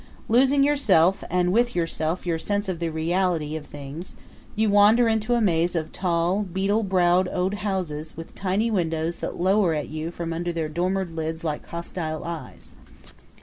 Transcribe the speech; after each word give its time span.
Losing 0.29 0.63
yourself 0.63 1.23
and 1.29 1.53
with 1.53 1.75
yourself 1.75 2.25
your 2.25 2.39
sense 2.39 2.67
of 2.67 2.79
the 2.79 2.89
reality 2.89 3.55
of 3.55 3.67
things 3.67 4.15
you 4.55 4.67
wander 4.67 5.07
into 5.07 5.35
a 5.35 5.41
maze 5.41 5.75
of 5.75 5.91
tall, 5.91 6.41
beetle 6.41 6.81
browed 6.81 7.29
old 7.31 7.53
houses 7.53 8.17
with 8.17 8.33
tiny 8.33 8.71
windows 8.71 9.19
that 9.19 9.39
lower 9.39 9.75
at 9.75 9.89
you 9.89 10.09
from 10.09 10.33
under 10.33 10.51
their 10.51 10.67
dormered 10.69 11.11
lids 11.15 11.43
like 11.43 11.67
hostile 11.67 12.23
eyes. 12.23 12.71